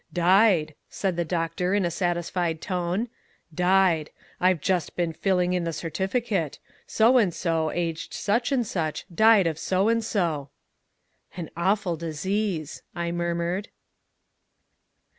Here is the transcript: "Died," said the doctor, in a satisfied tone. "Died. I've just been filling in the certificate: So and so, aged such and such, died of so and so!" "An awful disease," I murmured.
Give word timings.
"Died," 0.11 0.73
said 0.89 1.15
the 1.15 1.23
doctor, 1.23 1.75
in 1.75 1.85
a 1.85 1.91
satisfied 1.91 2.59
tone. 2.59 3.07
"Died. 3.53 4.09
I've 4.39 4.59
just 4.59 4.95
been 4.95 5.13
filling 5.13 5.53
in 5.53 5.63
the 5.63 5.71
certificate: 5.71 6.57
So 6.87 7.19
and 7.19 7.31
so, 7.31 7.69
aged 7.69 8.11
such 8.15 8.51
and 8.51 8.65
such, 8.65 9.05
died 9.13 9.45
of 9.45 9.59
so 9.59 9.89
and 9.89 10.03
so!" 10.03 10.49
"An 11.37 11.51
awful 11.55 11.97
disease," 11.97 12.81
I 12.95 13.11
murmured. 13.11 13.69